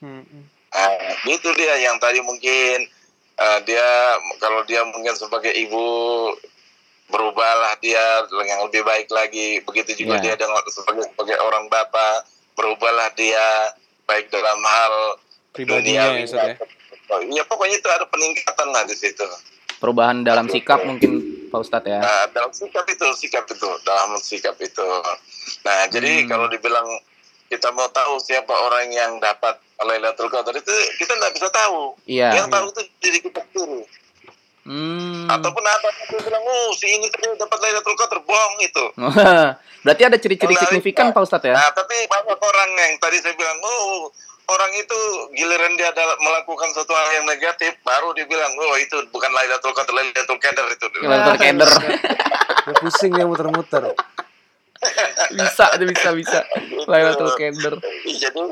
Hmm, 0.00 0.24
hmm. 0.24 0.53
Nah, 0.74 0.90
itu 1.24 1.48
dia 1.54 1.74
yang 1.80 1.96
tadi 1.96 2.18
mungkin 2.18 2.90
eh, 3.34 3.58
dia 3.62 3.86
kalau 4.38 4.62
dia 4.64 4.82
mungkin 4.84 5.14
sebagai 5.14 5.50
ibu 5.50 5.82
berubahlah 7.06 7.76
dia 7.78 8.02
yang 8.42 8.64
lebih 8.64 8.82
baik 8.82 9.08
lagi. 9.08 9.60
Begitu 9.62 10.04
juga 10.04 10.18
Ya. 10.18 10.22
dia 10.22 10.34
dengan 10.36 10.58
sebagai 10.66 11.04
sebagai 11.06 11.36
orang 11.38 11.68
bapak 11.68 12.26
berubahlah 12.54 13.12
dia 13.14 13.74
baik 14.04 14.30
dalam 14.30 14.58
hal 14.60 15.18
Pribadinya 15.50 16.18
ya, 16.18 16.26
Ustaz 16.26 16.50
ya. 16.50 16.54
Oh, 17.06 17.20
Iya 17.22 17.46
pokoknya 17.46 17.78
itu 17.78 17.86
ada 17.86 18.06
peningkatan 18.10 18.68
lah 18.74 18.82
di 18.82 18.96
situ. 18.96 19.22
Perubahan 19.78 20.26
dalam 20.26 20.50
sikap 20.50 20.82
mungkin 20.82 21.22
Pak 21.46 21.60
Ustadz 21.60 21.86
ya. 21.86 22.00
Nah, 22.02 22.26
dalam 22.32 22.50
sikap 22.50 22.82
itu, 22.88 23.06
sikap 23.14 23.44
itu, 23.46 23.68
dalam 23.84 24.18
sikap 24.18 24.56
itu. 24.58 24.88
Nah, 25.62 25.86
jadi 25.86 26.24
Hmm. 26.24 26.26
kalau 26.26 26.46
dibilang 26.48 26.88
kita 27.46 27.70
mau 27.70 27.86
tahu 27.86 28.18
siapa 28.18 28.50
orang 28.50 28.90
yang 28.90 29.20
dapat 29.20 29.54
Lailatul 29.84 30.28
Qadar 30.32 30.54
itu 30.56 30.74
kita 30.98 31.12
nggak 31.14 31.32
bisa 31.36 31.48
tahu. 31.52 31.94
Iya. 32.08 32.42
Yang 32.42 32.48
tahu 32.50 32.66
itu 32.72 32.82
diri 33.00 33.18
kita 33.22 33.40
sendiri. 33.52 33.80
Hmm. 34.64 35.28
Ataupun 35.28 35.60
ada 35.60 35.88
yang 35.92 36.24
bilang, 36.24 36.40
oh 36.40 36.72
si 36.72 36.88
ini 36.88 37.06
tadi 37.12 37.28
dapat 37.36 37.58
Lailatul 37.60 37.96
Qadar, 38.00 38.18
bohong 38.24 38.56
itu. 38.64 38.84
Berarti 39.84 40.02
ada 40.08 40.16
ciri-ciri 40.16 40.56
signifikan. 40.56 41.12
Pak 41.12 41.28
Ustadz 41.28 41.44
ya? 41.44 41.52
Nah, 41.52 41.68
tapi 41.76 41.92
banyak 42.08 42.40
orang 42.40 42.70
yang 42.72 42.96
tadi 42.96 43.20
saya 43.20 43.36
bilang, 43.36 43.60
oh 43.60 44.08
orang 44.48 44.72
itu 44.76 44.98
giliran 45.36 45.72
dia 45.76 45.92
ada 45.92 46.04
melakukan 46.20 46.68
suatu 46.72 46.92
hal 46.92 47.20
yang 47.20 47.26
negatif, 47.28 47.76
baru 47.84 48.12
dia 48.16 48.24
bilang, 48.24 48.48
oh 48.56 48.76
itu 48.80 48.96
bukan 49.12 49.28
Lailatul 49.32 49.76
Qadar, 49.76 49.92
Lailatul 49.92 50.40
Qadar 50.40 50.66
itu. 50.72 50.86
Lailatul 51.04 51.36
Qadar. 51.36 51.70
Pusing 52.80 53.12
dia 53.12 53.28
muter-muter. 53.28 53.92
bisa, 55.38 55.66
bisa, 55.76 56.08
bisa. 56.16 56.40
Lailatul 56.88 57.32
Qadar. 57.36 57.74
jadi 58.08 58.42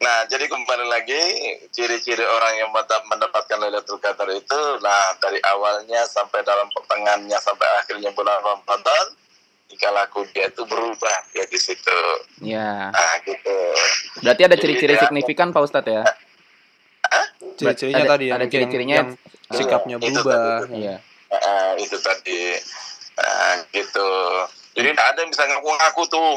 nah 0.00 0.24
jadi 0.24 0.48
kembali 0.48 0.88
lagi 0.88 1.20
ciri-ciri 1.68 2.24
orang 2.24 2.56
yang 2.56 2.70
mendap- 2.70 3.04
mendapatkan 3.04 3.60
Lailatul 3.60 4.00
Qadar 4.00 4.28
itu 4.30 4.56
nah 4.80 5.12
dari 5.18 5.36
awalnya 5.44 6.08
sampai 6.08 6.40
dalam 6.40 6.72
pertengahannya 6.72 7.36
sampai 7.36 7.68
akhirnya 7.78 8.08
bulan 8.10 8.40
Ramadan 8.40 9.06
tingkah 9.68 9.92
laku 9.92 10.24
dia 10.32 10.48
itu 10.48 10.64
berubah 10.64 11.18
ya 11.30 11.44
di 11.44 11.58
situ 11.60 12.00
Ya. 12.40 12.88
nah 12.88 13.14
gitu 13.20 13.56
Berarti 14.18 14.42
ada 14.42 14.56
ciri-ciri 14.56 14.96
signifikan 14.96 15.48
Pak 15.48 15.62
Ustadz 15.62 15.88
ya? 15.90 16.02
Ciri-cirinya 17.54 18.04
tadi 18.06 18.24
yang 18.26 18.36
ada 18.36 18.44
yang- 18.44 18.50
ciri-cirinya. 18.50 18.96
yang 18.96 19.08
sikapnya 19.50 19.96
Iya, 19.96 20.02
berubah. 20.10 20.64
Iya. 20.70 20.96
Itu 21.76 21.96
tadi 21.98 22.56
nah, 23.14 23.54
gitu 23.70 24.08
jadi 24.72 24.88
nggak 24.90 25.08
ada 25.10 25.18
yang 25.20 25.30
bisa 25.30 25.42
ngaku-ngaku 25.44 26.02
tuh 26.06 26.28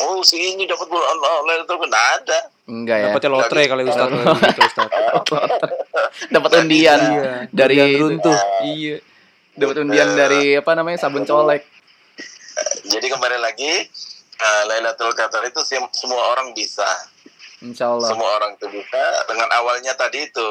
oh 0.00 0.20
si 0.20 0.36
ini 0.36 0.64
dapat 0.64 0.86
bulan 0.86 1.16
Lailatul 1.44 1.78
Qadar 1.78 1.90
nggak 1.90 2.08
ada 2.20 2.38
Enggak 2.64 2.96
ya. 2.96 3.06
Dapatnya 3.12 3.28
lotre 3.30 3.62
kali 3.66 3.82
Ustaz 3.84 4.08
gitu 4.08 4.24
Ustaz. 4.64 4.88
Dapat 6.30 6.50
undian 6.56 6.96
Iya, 6.96 7.32
dari 7.52 7.76
runtuh. 7.94 8.38
Iya. 8.64 8.96
Dapat 9.52 9.76
undian 9.84 10.08
dari 10.14 10.56
apa 10.56 10.72
namanya? 10.72 10.96
Sabun 10.96 11.22
colek. 11.22 11.60
jadi 12.86 13.04
kembali 13.04 13.36
lagi 13.36 13.84
uh, 14.38 14.62
Lailatul 14.64 15.12
Qadar 15.12 15.44
itu 15.44 15.60
sem- 15.60 15.92
semua 15.92 16.32
orang 16.32 16.56
bisa 16.56 16.86
Insya 17.60 17.90
Allah. 17.90 18.08
semua 18.08 18.32
orang 18.32 18.56
itu 18.56 18.64
bisa 18.70 19.02
dengan 19.26 19.48
awalnya 19.52 19.92
tadi 19.92 20.24
itu 20.24 20.48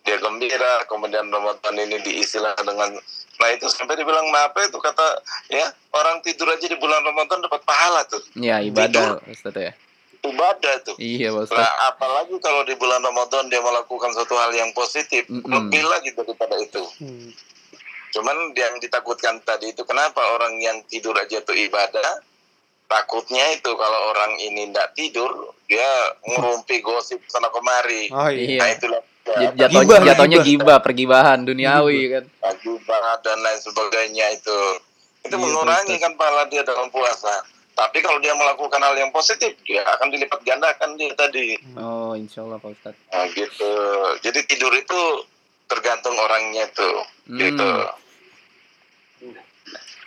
dia 0.00 0.16
gembira 0.16 0.86
kemudian 0.86 1.28
Ramadan 1.28 1.76
ini 1.76 2.00
diisilah 2.00 2.56
dengan 2.56 2.96
nah 3.40 3.48
itu 3.48 3.66
sampai 3.72 3.96
dibilang 3.96 4.28
"Ma, 4.28 4.52
apa 4.52 4.68
itu 4.68 4.76
kata 4.76 5.06
ya 5.48 5.64
orang 5.96 6.20
tidur 6.20 6.44
aja 6.46 6.68
di 6.68 6.76
bulan 6.76 7.00
Ramadan 7.00 7.40
dapat 7.40 7.64
pahala 7.64 8.04
tuh 8.04 8.20
Ya 8.36 8.60
ibadah 8.60 9.16
Ustadz 9.24 9.56
ya. 9.56 9.72
ibadah 10.20 10.74
tuh 10.84 10.94
Iya 11.00 11.32
Pak 11.32 11.48
Ustadz. 11.48 11.64
Nah, 11.64 11.72
apalagi 11.88 12.36
kalau 12.44 12.60
di 12.68 12.76
bulan 12.76 13.00
Ramadan 13.00 13.48
dia 13.48 13.64
melakukan 13.64 14.12
suatu 14.12 14.36
hal 14.36 14.52
yang 14.52 14.68
positif, 14.76 15.24
Mm-mm. 15.32 15.48
lebih 15.48 15.80
lagi 15.88 16.12
daripada 16.12 16.60
itu. 16.60 16.84
Hmm. 17.00 17.32
Cuman 18.12 18.52
yang 18.52 18.76
ditakutkan 18.82 19.40
tadi 19.40 19.72
itu 19.72 19.80
kenapa 19.88 20.20
orang 20.36 20.60
yang 20.60 20.84
tidur 20.84 21.16
aja 21.16 21.40
tuh 21.40 21.56
ibadah? 21.56 22.20
Takutnya 22.84 23.54
itu 23.54 23.70
kalau 23.78 24.10
orang 24.10 24.34
ini 24.36 24.66
tidak 24.68 24.92
tidur, 24.98 25.30
dia 25.70 25.88
ngerumpi 26.26 26.82
gosip 26.82 27.22
sana 27.30 27.46
kemari. 27.48 28.10
Oh 28.10 28.28
iya. 28.28 28.44
Iya. 28.44 28.58
Nah 28.60 28.68
itulah 28.74 29.02
Jatuhnya 29.30 29.68
Gibah, 29.68 30.00
jatuhnya 30.02 30.38
gibah. 30.42 30.48
gibah, 30.48 30.78
pergibahan 30.82 31.38
duniawi 31.46 32.00
kan. 32.10 32.24
gibah 32.60 33.14
dan 33.22 33.38
lain 33.38 33.60
sebagainya 33.62 34.26
itu. 34.34 34.58
Itu 35.20 35.36
Iya, 35.36 35.42
mengurangi 35.42 35.96
kan 36.00 36.12
pahala 36.16 36.48
dia 36.48 36.64
dalam 36.64 36.88
puasa. 36.88 37.44
Tapi 37.76 38.02
kalau 38.04 38.20
dia 38.20 38.36
melakukan 38.36 38.80
hal 38.82 38.92
yang 38.98 39.08
positif, 39.08 39.56
dia 39.64 39.80
akan 39.86 40.12
dilipat 40.12 40.40
gandakan 40.44 41.00
dia 41.00 41.12
tadi. 41.16 41.56
Oh, 41.80 42.12
insya 42.12 42.44
Allah 42.44 42.60
Pak 42.60 42.70
Ustadz. 42.76 43.00
Nah, 43.08 43.24
gitu. 43.32 43.72
Jadi 44.20 44.40
tidur 44.44 44.72
itu 44.76 45.00
tergantung 45.70 46.12
orangnya 46.18 46.68
tuh. 46.76 47.06
Hmm. 47.30 47.38
Gitu. 47.40 47.70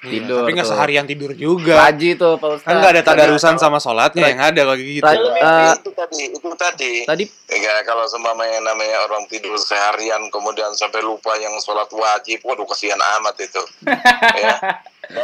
Iya, 0.03 0.19
Tidur 0.19 0.43
Tapi 0.43 0.51
nggak 0.51 0.67
seharian 0.67 1.05
tidur 1.07 1.31
juga. 1.31 1.79
Raji 1.79 2.09
tuh 2.13 2.35
Pak 2.35 2.49
Ustadz. 2.53 2.67
Kan 2.67 2.75
nggak 2.75 2.91
ada 2.91 3.03
tadarusan 3.03 3.55
sama 3.55 3.79
sholatnya 3.79 4.23
yang 4.25 4.41
ada 4.41 4.61
kalau 4.61 4.75
gitu. 4.75 4.99
Raj- 4.99 5.31
Eh, 5.33 5.71
itu 5.73 5.91
tadi, 5.93 6.21
itu 6.29 6.49
tadi. 6.53 6.93
Tadi 7.03 7.25
Ya, 7.53 7.79
kalau 7.81 8.03
seumpamanya 8.03 8.59
namanya 8.61 8.99
orang 9.01 9.23
tidur 9.25 9.55
seharian 9.55 10.27
kemudian 10.27 10.67
sampai 10.73 10.99
lupa 10.99 11.31
yang 11.37 11.55
sholat 11.57 11.87
wajib, 11.87 12.43
waduh 12.43 12.65
kasihan 12.65 12.99
amat 13.15 13.35
itu. 13.39 13.63
ya. 14.43 14.55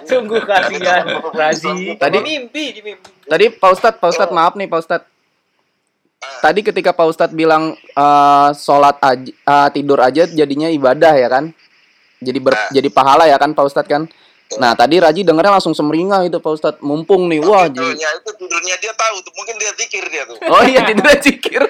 Sungguh 0.05 0.39
kasihan 0.41 0.79
kan 0.79 1.03
Razi. 1.29 1.93
Tadi- 1.93 2.15
Di 2.15 2.23
mimpi, 2.23 2.63
di 2.71 2.81
mimpi. 2.81 3.09
tadi 3.21 3.51
Pak 3.51 3.69
Ustadz, 3.69 3.97
Pak 3.97 4.09
Ustadz 4.09 4.31
maaf 4.31 4.55
nih 4.55 4.65
Pak 4.65 4.79
Ustadz. 4.79 5.07
Tadi 6.39 6.59
ketika 6.61 6.91
Pak 6.91 7.03
Ustadz 7.05 7.33
bilang 7.33 7.75
eh, 7.75 8.49
sholat 8.53 8.95
aja, 8.97 9.27
eh, 9.27 9.69
tidur 9.71 9.99
aja 9.99 10.23
jadinya 10.25 10.67
ibadah 10.67 11.13
ya 11.13 11.27
kan? 11.27 11.51
Jadi 12.17 12.35
ber, 12.37 12.51
Nah. 12.53 12.67
jadi 12.69 12.87
pahala 12.89 13.23
ya 13.25 13.35
kan 13.35 13.51
Pak 13.51 13.65
Ustadz 13.65 13.87
kan? 13.87 14.03
Nah 14.51 14.73
tadi 14.73 14.97
Raji 14.97 15.21
dengarnya 15.21 15.53
langsung 15.53 15.71
semeringah 15.71 16.25
itu 16.25 16.37
Pak 16.37 16.51
Ustadz 16.51 16.81
mumpung 16.81 17.27
nih 17.27 17.37
wah 17.39 17.65
Gitu, 17.65 17.77
jadi 17.77 17.93
ya 17.95 18.09
itu 18.15 18.29
tidurnya 18.35 18.75
dia 18.77 18.93
tahu 18.93 19.21
tuh, 19.21 19.29
mungkin 19.31 19.55
dia 19.55 19.69
zikir 19.71 20.01
dia 20.03 20.25
tuh. 20.25 20.41
oh 20.41 20.63
iya 20.63 20.81
tidurnya 20.83 21.17
cikir 21.19 21.63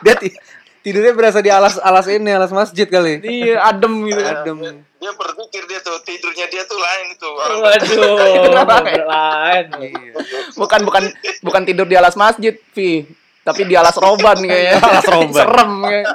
Dia 0.00 0.14
ti- 0.14 0.38
tidurnya 0.80 1.12
berasa 1.12 1.38
di 1.38 1.50
alas 1.50 1.76
alas 1.76 2.06
ini, 2.06 2.30
alas 2.30 2.48
masjid 2.50 2.86
kali. 2.86 3.18
iya 3.22 3.58
adem 3.60 4.06
gitu 4.06 4.22
Adem. 4.22 4.56
Dia, 4.56 4.72
dia 4.96 5.12
berzikir 5.12 5.62
dia 5.66 5.80
tuh, 5.80 5.98
tidurnya 6.00 6.46
dia 6.46 6.62
tuh 6.62 6.78
lain 6.78 7.06
itu. 7.10 7.28
Waduh, 7.28 8.16
Kenapa? 8.46 8.74
lain. 8.86 9.66
Iya. 9.82 10.12
bukan 10.54 10.80
bukan 10.84 11.02
bukan 11.42 11.62
tidur 11.64 11.84
di 11.84 11.96
alas 11.96 12.14
masjid 12.14 12.54
Vi 12.70 13.02
tapi 13.40 13.64
di 13.64 13.74
alas 13.74 13.96
roban 13.96 14.36
kayaknya 14.38 14.78
Alas 14.78 15.06
roban. 15.06 15.34
serem 15.42 15.72
kayak 15.82 16.06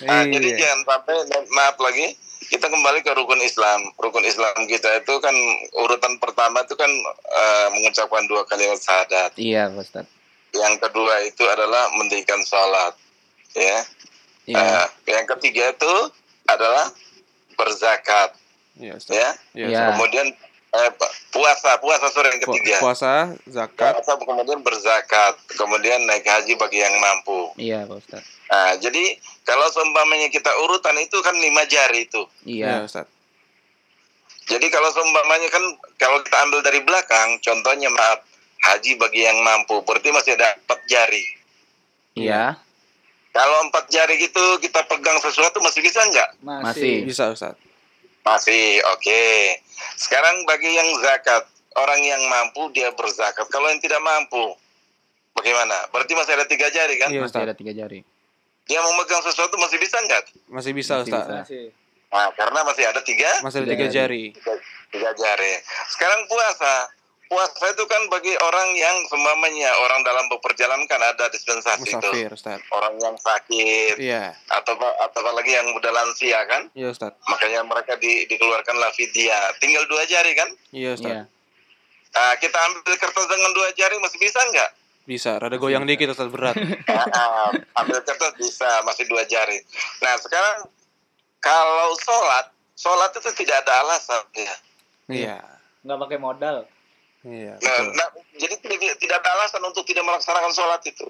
Nah, 0.00 0.24
jadi 0.26 0.48
Iya. 0.48 0.56
jangan 0.58 0.80
sampai 0.82 1.16
maaf 1.50 1.76
lagi 1.78 2.06
kita 2.46 2.66
kembali 2.66 3.00
ke 3.00 3.10
rukun 3.12 3.40
Islam. 3.40 3.80
Rukun 3.96 4.24
Islam 4.24 4.54
kita 4.64 5.00
itu 5.00 5.14
kan 5.18 5.34
urutan 5.76 6.18
pertama 6.18 6.62
itu 6.62 6.74
kan 6.74 6.90
eh, 7.32 7.66
mengucapkan 7.72 8.24
dua 8.26 8.44
kalimat 8.44 8.78
syahadat. 8.78 9.32
iya 9.36 9.68
Pak 9.68 9.82
Ustadz 9.82 10.12
Yang 10.54 10.74
kedua 10.86 11.14
itu 11.26 11.42
adalah 11.46 11.90
mendirikan 11.98 12.38
sholat. 12.46 12.94
Ya. 13.54 13.78
iya 14.46 14.84
Eh, 14.84 14.86
yang 15.10 15.26
ketiga 15.26 15.72
itu 15.72 15.94
adalah 16.46 16.90
berzakat. 17.54 18.34
Iya, 18.74 18.98
Ustaz. 18.98 19.14
Ya. 19.14 19.30
Iya, 19.54 19.66
Iya. 19.66 19.66
Ustaz. 19.70 19.88
Kemudian 19.94 20.26
eh, 20.74 20.90
puasa, 21.30 21.78
puasa 21.78 22.06
sore 22.10 22.34
yang 22.34 22.42
ketiga. 22.42 22.82
Puasa, 22.82 23.30
zakat. 23.46 23.94
Puasa 23.98 24.18
kemudian 24.18 24.60
berzakat, 24.60 25.34
kemudian 25.54 26.02
naik 26.06 26.26
haji 26.26 26.58
bagi 26.58 26.82
yang 26.82 26.94
mampu. 26.98 27.54
iya 27.58 27.86
Pak 27.86 27.98
Ustadz 28.02 28.34
Nah, 28.44 28.76
jadi 28.78 29.18
kalau 29.42 29.66
seumpamanya 29.72 30.28
kita 30.28 30.52
urutan 30.62 30.94
itu 31.00 31.16
kan 31.24 31.34
lima 31.34 31.64
jari 31.64 32.06
itu. 32.06 32.22
Iya, 32.44 32.84
iya 32.84 32.86
Ustaz. 32.86 33.08
Jadi 34.44 34.68
kalau 34.68 34.92
seumpamanya 34.92 35.48
kan 35.48 35.64
kalau 35.96 36.20
kita 36.20 36.36
ambil 36.44 36.60
dari 36.60 36.84
belakang, 36.84 37.40
contohnya 37.40 37.88
maaf 37.88 38.20
haji 38.70 38.94
bagi 39.00 39.24
yang 39.24 39.40
mampu, 39.40 39.80
berarti 39.82 40.12
masih 40.12 40.36
ada 40.36 40.56
empat 40.60 40.80
jari. 40.88 41.24
iya 42.14 42.60
Kalau 43.34 43.66
empat 43.66 43.90
jari 43.90 44.14
gitu 44.22 44.62
kita 44.62 44.86
pegang 44.86 45.18
sesuatu 45.18 45.58
masih 45.58 45.82
bisa 45.82 45.98
nggak? 46.06 46.30
Masih. 46.44 47.02
Bisa, 47.02 47.34
Ustaz. 47.34 47.58
Masih, 48.24 48.80
oke. 48.90 49.22
Sekarang 49.94 50.42
bagi 50.44 50.68
yang 50.68 50.88
zakat, 50.98 51.44
orang 51.76 52.00
yang 52.00 52.22
mampu 52.24 52.72
dia 52.72 52.88
berzakat. 52.96 53.44
Kalau 53.48 53.68
yang 53.68 53.78
tidak 53.78 54.00
mampu, 54.00 54.56
bagaimana? 55.32 55.76
Berarti 55.92 56.16
masih 56.16 56.32
ada 56.32 56.48
tiga 56.48 56.66
jari 56.68 56.96
kan? 56.96 57.12
Iya, 57.12 57.20
masih 57.20 57.36
Ustaz. 57.36 57.44
ada 57.44 57.54
tiga 57.54 57.72
jari 57.72 58.00
Dia 58.64 58.80
memegang 58.80 59.20
sesuatu 59.20 59.60
masih 59.60 59.76
bisa 59.76 60.00
nggak? 60.00 60.24
Masih 60.48 60.72
bisa, 60.72 61.04
Masih 61.04 61.12
Ustaz. 61.12 61.24
bisa. 61.28 61.36
Masih. 61.44 61.64
Nah, 62.08 62.30
karena 62.32 62.60
masih 62.62 62.84
ada 62.86 63.00
tiga 63.02 63.28
Masih 63.42 63.58
ada 63.60 63.68
Tiga 63.68 63.76
tiga 63.76 63.86
jari. 63.92 64.24
tiga, 64.32 64.54
tiga 64.88 65.10
jari. 65.12 65.52
Sekarang 65.90 66.20
puasa, 66.24 66.88
puasa 67.34 67.66
itu 67.74 67.84
kan 67.90 68.02
bagi 68.06 68.30
orang 68.38 68.68
yang 68.78 69.02
seumpamanya 69.10 69.74
orang 69.82 70.06
dalam 70.06 70.30
beperjalanan 70.30 70.86
kan 70.86 71.02
ada 71.02 71.26
dispensasi 71.28 71.90
itu. 71.90 71.98
Musafir, 71.98 72.30
Ustaz. 72.30 72.62
Orang 72.70 72.94
yang 73.02 73.18
sakit 73.18 73.98
Iya. 73.98 74.38
atau 74.46 74.78
atau 74.78 75.18
apalagi 75.18 75.50
yang 75.50 75.66
udah 75.74 75.90
lansia 75.90 76.46
kan, 76.46 76.70
Iya, 76.78 76.94
Ustaz. 76.94 77.18
makanya 77.26 77.66
mereka 77.66 77.98
di, 77.98 78.22
dikeluarkanlah 78.30 78.94
fidyah. 78.94 79.50
Tinggal 79.58 79.82
dua 79.90 80.06
jari 80.06 80.32
kan? 80.38 80.46
Iya, 80.70 80.94
Ustaz. 80.94 81.10
Iya. 81.10 81.22
Nah, 82.14 82.34
kita 82.38 82.54
ambil 82.54 82.94
kertas 82.94 83.26
dengan 83.26 83.50
dua 83.50 83.68
jari 83.74 83.98
masih 83.98 84.22
bisa 84.22 84.38
nggak? 84.38 84.70
Bisa, 85.04 85.36
rada 85.36 85.58
goyang 85.58 85.82
dikit 85.84 86.14
Ustaz 86.14 86.30
berat. 86.30 86.54
Ah, 86.88 87.50
ambil 87.82 87.98
kertas 88.06 88.38
bisa 88.38 88.70
masih 88.86 89.04
dua 89.10 89.26
jari. 89.26 89.58
Nah 89.98 90.14
sekarang 90.16 90.70
kalau 91.36 91.92
sholat, 91.98 92.48
sholat 92.72 93.10
itu 93.12 93.30
tidak 93.44 93.66
ada 93.66 93.82
alasan 93.82 94.22
ya. 94.32 94.54
Iya. 95.04 95.36
nggak 95.84 96.00
pakai 96.00 96.16
modal 96.16 96.64
Iya, 97.24 97.56
Nah, 97.56 97.58
betul. 97.58 97.86
nah, 97.96 98.08
jadi 98.36 98.54
tidak, 98.58 98.78
tidak 98.98 99.16
ada 99.18 99.30
alasan 99.34 99.62
untuk 99.64 99.82
tidak 99.82 100.04
melaksanakan 100.04 100.52
sholat 100.52 100.84
itu. 100.84 101.08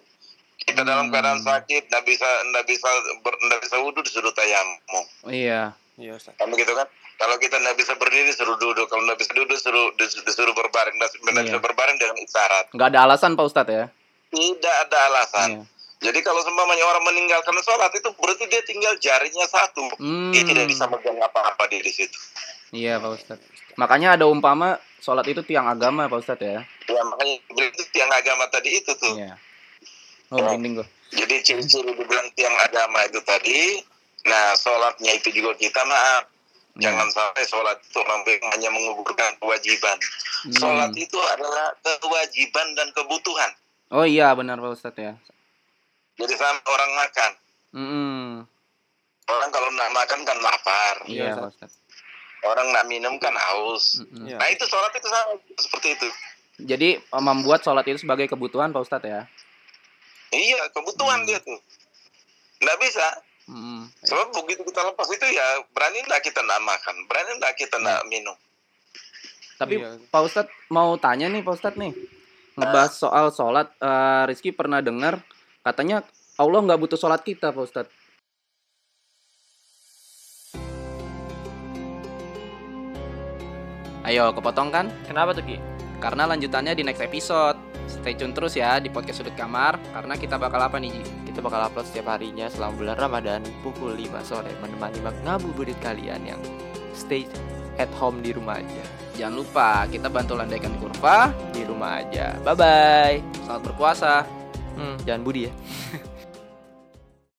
Kita 0.56 0.80
dalam 0.80 1.10
keadaan 1.10 1.42
sakit, 1.42 1.90
nggak 1.90 2.04
bisa 2.04 2.24
nggak 2.46 2.64
bisa 2.64 2.88
ber, 3.20 3.34
nggak 3.36 3.60
bisa 3.60 3.76
wudhu 3.76 4.00
disuruh 4.00 4.30
tayamum. 4.30 5.04
Iya. 5.26 5.74
Iya, 5.94 6.12
Ustaz. 6.14 6.34
Kan 6.34 6.48
begitu 6.48 6.70
kan? 6.70 6.86
Kalau 7.14 7.36
kita 7.36 7.54
nggak 7.56 7.76
bisa 7.76 7.94
berdiri 7.94 8.30
suruh 8.30 8.54
duduk, 8.56 8.86
kalau 8.86 9.02
nggak 9.04 9.14
bisa 9.16 9.30
duduk 9.32 9.54
suruh 9.54 9.90
dis- 9.94 10.18
disuruh 10.20 10.50
berbaring, 10.52 10.94
nggak 10.94 11.10
Iya. 11.26 11.42
bisa 11.44 11.58
berbaring 11.58 11.98
dengan 11.98 12.16
isyarat. 12.16 12.70
Nggak 12.70 12.88
ada 12.88 13.00
alasan 13.04 13.34
Pak 13.34 13.44
Ustadz 13.44 13.70
ya? 13.72 13.86
Tidak 14.28 14.74
ada 14.80 14.98
alasan. 15.08 15.48
Iya. 15.50 15.62
Jadi 16.04 16.18
kalau 16.20 16.42
seumpamanya 16.42 16.84
orang 16.84 17.04
meninggalkan 17.04 17.54
sholat 17.60 17.88
itu 17.90 18.10
berarti 18.14 18.44
dia 18.44 18.60
tinggal 18.62 18.92
jarinya 18.98 19.46
satu. 19.46 19.88
Hmm. 19.96 20.30
Dia 20.30 20.44
tidak 20.44 20.68
bisa 20.68 20.84
megang 20.84 21.16
apa-apa 21.16 21.64
di, 21.66 21.80
di 21.80 21.88
situ. 21.88 22.18
Iya 22.74 22.98
Pak 22.98 23.10
Ustadz. 23.14 23.46
Makanya 23.78 24.18
ada 24.18 24.26
umpama 24.26 24.82
sholat 24.98 25.22
itu 25.30 25.46
tiang 25.46 25.70
agama 25.70 26.10
Pak 26.10 26.18
Ustadz 26.18 26.42
ya? 26.42 26.60
Ya 26.90 27.02
makanya 27.06 27.34
berarti 27.54 27.82
tiang 27.94 28.10
agama 28.10 28.44
tadi 28.50 28.70
itu 28.82 28.92
tuh. 28.98 29.14
Iya. 29.14 29.38
Oh, 30.34 30.42
merinding 30.42 30.82
gua. 30.82 30.86
Jadi 31.14 31.34
ciri-ciri 31.46 31.94
dibilang 31.94 32.28
tiang 32.34 32.54
agama 32.58 33.06
itu 33.06 33.22
tadi. 33.22 33.78
Nah 34.26 34.58
sholatnya 34.58 35.14
itu 35.14 35.30
juga 35.30 35.54
kita 35.54 35.86
maaf. 35.86 36.26
Iya. 36.74 36.90
Jangan 36.90 37.08
sampai 37.14 37.44
sholat 37.46 37.78
itu 37.78 38.00
sampai 38.02 38.34
hanya 38.50 38.68
menguburkan 38.74 39.38
kewajiban. 39.38 39.94
Hmm. 40.50 40.54
Sholat 40.58 40.90
itu 40.98 41.18
adalah 41.22 41.70
kewajiban 42.02 42.74
dan 42.74 42.90
kebutuhan. 42.90 43.50
Oh 43.94 44.02
iya 44.02 44.34
benar 44.34 44.58
Pak 44.58 44.74
Ustadz 44.74 44.98
ya. 44.98 45.14
Jadi 46.18 46.34
sama 46.34 46.58
orang 46.66 46.90
makan. 46.98 47.30
Hmm. 47.74 48.30
Orang 49.24 49.50
kalau 49.54 49.68
nak 49.72 49.90
makan 49.94 50.20
kan 50.26 50.38
lapar. 50.42 50.94
Iya 51.06 51.30
Iya, 51.30 51.32
Pak 51.38 51.50
Ustadz. 51.54 51.83
Orang 52.44 52.70
nak 52.76 52.84
minum 52.86 53.16
kan 53.16 53.32
haus. 53.32 54.04
Iya. 54.12 54.36
Nah 54.36 54.48
itu 54.52 54.64
sholat 54.68 54.92
itu 54.92 55.08
sama 55.08 55.32
seperti 55.56 55.88
itu. 55.96 56.08
Jadi 56.60 56.88
membuat 57.18 57.64
sholat 57.64 57.82
itu 57.88 58.04
sebagai 58.04 58.30
kebutuhan 58.30 58.70
Pak 58.70 58.84
Ustadz 58.84 59.08
ya? 59.08 59.26
Iya 60.30 60.68
kebutuhan 60.70 61.24
dia 61.24 61.40
tuh. 61.40 61.58
Nggak 62.60 62.78
bisa. 62.84 63.06
Hmm. 63.44 63.84
Sebab 64.04 64.32
begitu 64.44 64.64
kita 64.64 64.80
lepas 64.80 65.08
itu 65.12 65.26
ya 65.28 65.46
berani 65.76 66.00
nggak 66.04 66.22
kita 66.24 66.40
nak 66.44 66.60
makan, 66.64 66.96
berani 67.08 67.36
nggak 67.36 67.54
kita 67.60 67.76
nak 67.80 68.04
minum. 68.08 68.36
Tapi 69.60 69.80
Iya. 69.80 70.00
Pak 70.08 70.22
Ustadz 70.24 70.54
mau 70.68 70.96
tanya 70.96 71.28
nih 71.30 71.44
Pak 71.44 71.54
Ustadz 71.56 71.78
nih. 71.80 71.92
Ngebahas 72.54 72.92
soal 72.94 73.34
sholat, 73.34 73.66
eh, 73.82 74.22
Rizky 74.30 74.54
pernah 74.54 74.78
dengar 74.78 75.18
katanya 75.66 76.06
Allah 76.38 76.60
nggak 76.62 76.80
butuh 76.80 76.98
sholat 76.98 77.22
kita 77.26 77.50
Pak 77.50 77.64
Ustadz. 77.66 78.03
Ayo, 84.04 84.36
kepotong 84.36 84.68
kan? 84.68 84.86
kenapa 85.08 85.32
tuh 85.32 85.44
Ki 85.48 85.56
Karena 85.96 86.28
lanjutannya 86.28 86.76
di 86.76 86.84
next 86.84 87.00
episode. 87.00 87.56
Stay 87.88 88.12
tune 88.16 88.36
terus 88.36 88.56
ya 88.56 88.76
di 88.80 88.92
podcast 88.92 89.24
sudut 89.24 89.36
kamar 89.36 89.76
karena 89.92 90.16
kita 90.16 90.36
bakal 90.40 90.60
apa 90.60 90.76
nih 90.80 90.92
Ji? 90.92 91.02
Kita 91.28 91.44
bakal 91.44 91.68
upload 91.68 91.88
setiap 91.88 92.16
harinya 92.16 92.48
selama 92.48 92.80
bulan 92.80 92.96
Ramadan 92.96 93.40
pukul 93.60 93.92
5 93.96 94.24
sore 94.24 94.52
menemani 94.60 95.00
ngabuburit 95.24 95.76
kalian 95.84 96.20
yang 96.24 96.40
stay 96.96 97.28
at 97.76 97.88
home 97.96 98.24
di 98.24 98.32
rumah 98.32 98.60
aja. 98.60 98.84
Jangan 99.16 99.34
lupa 99.36 99.84
kita 99.88 100.08
bantu 100.08 100.36
landaikan 100.36 100.72
kurva. 100.80 101.32
Di 101.52 101.64
rumah 101.64 102.04
aja. 102.04 102.36
Bye 102.40 102.56
bye. 102.56 103.16
Selamat 103.44 103.62
berpuasa. 103.72 104.24
Hmm, 104.76 104.96
jangan 105.04 105.22
budi 105.24 105.48
ya. 105.48 105.52